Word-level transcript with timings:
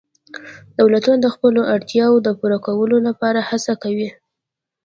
دولتونه 0.79 1.17
د 1.21 1.27
خپلو 1.35 1.61
اړتیاوو 1.75 2.23
د 2.25 2.29
پوره 2.39 2.57
کولو 2.65 2.97
لپاره 3.07 3.39
هڅه 3.49 3.73
کوي 3.83 4.09